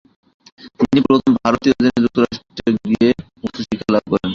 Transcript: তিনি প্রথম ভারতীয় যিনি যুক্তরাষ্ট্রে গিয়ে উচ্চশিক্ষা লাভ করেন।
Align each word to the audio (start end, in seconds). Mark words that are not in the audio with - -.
তিনি 0.79 0.99
প্রথম 1.07 1.31
ভারতীয় 1.41 1.73
যিনি 1.77 1.99
যুক্তরাষ্ট্রে 2.03 2.69
গিয়ে 2.83 3.09
উচ্চশিক্ষা 3.45 3.89
লাভ 3.93 4.03
করেন। 4.11 4.27